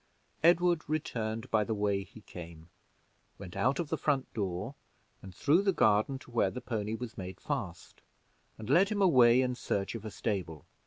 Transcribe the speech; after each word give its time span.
Edward 0.43 0.81
returned 0.89 1.51
by 1.51 1.63
the 1.63 1.75
way 1.75 2.03
he 2.03 2.21
came, 2.21 2.71
went 3.37 3.55
out 3.55 3.77
of 3.77 3.89
the 3.89 3.99
front 3.99 4.33
door 4.33 4.73
and 5.21 5.35
through 5.35 5.61
the 5.61 5.71
garden 5.71 6.17
to 6.17 6.31
where 6.31 6.49
the 6.49 6.59
pony 6.59 6.95
was 6.95 7.19
made 7.19 7.39
fast, 7.39 8.01
and 8.57 8.67
led 8.67 8.89
him 8.89 8.99
away 9.03 9.43
in 9.43 9.53
search 9.53 9.93
of 9.93 10.03
a 10.03 10.09
stable. 10.09 10.65